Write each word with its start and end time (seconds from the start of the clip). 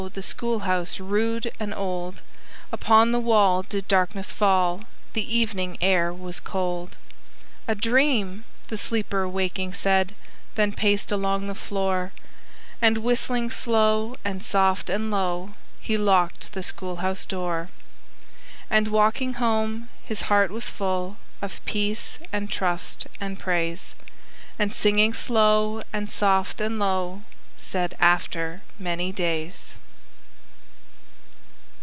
The 0.15 0.23
schoolhouse 0.23 0.99
rude 0.99 1.51
and 1.59 1.75
old; 1.75 2.23
Upon 2.71 3.11
the 3.11 3.19
wall 3.19 3.61
did 3.61 3.87
darkness 3.87 4.31
fall, 4.31 4.85
The 5.13 5.37
evening 5.37 5.77
air 5.79 6.11
was 6.11 6.39
cold. 6.39 6.95
"A 7.67 7.75
dream!" 7.75 8.43
the 8.69 8.77
sleeper, 8.79 9.29
waking, 9.29 9.75
said, 9.75 10.15
Then 10.55 10.71
paced 10.71 11.11
along 11.11 11.45
the 11.45 11.53
floor, 11.55 12.13
And, 12.81 12.97
whistling 12.97 13.51
slow 13.51 14.15
and 14.25 14.43
soft 14.43 14.89
and 14.89 15.11
low, 15.11 15.53
He 15.79 15.99
locked 15.99 16.53
the 16.53 16.63
schoolhouse 16.63 17.23
door. 17.27 17.69
And, 18.71 18.87
walking 18.87 19.35
home, 19.35 19.87
his 20.03 20.21
heart 20.23 20.49
was 20.49 20.67
full 20.67 21.17
Of 21.43 21.63
peace 21.65 22.17
and 22.33 22.49
trust 22.51 23.05
and 23.21 23.37
praise; 23.37 23.93
And 24.57 24.73
singing 24.73 25.13
slow 25.13 25.83
and 25.93 26.09
soft 26.09 26.59
and 26.59 26.79
low, 26.79 27.21
Said, 27.55 27.95
"After 27.99 28.63
many 28.79 29.11
days." 29.11 29.75